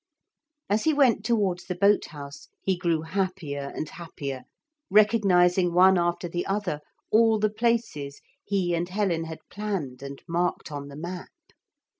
As 0.67 0.85
he 0.85 0.95
went 0.95 1.23
towards 1.23 1.65
the 1.65 1.75
boat 1.75 2.05
house 2.05 2.47
he 2.63 2.75
grew 2.75 3.03
happier 3.03 3.71
and 3.75 3.87
happier, 3.87 4.45
recognising, 4.89 5.75
one 5.75 5.95
after 5.95 6.27
the 6.27 6.43
other, 6.47 6.79
all 7.11 7.37
the 7.37 7.51
places 7.51 8.19
he 8.43 8.73
and 8.73 8.89
Helen 8.89 9.25
had 9.25 9.47
planned 9.51 10.01
and 10.01 10.19
marked 10.27 10.71
on 10.71 10.87
the 10.87 10.95
map. 10.97 11.29